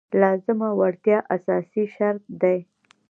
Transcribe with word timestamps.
لازمه 0.21 0.69
وړتیا 0.79 1.17
اساسي 1.35 1.83
شرط 1.95 2.23
دی. 2.41 2.57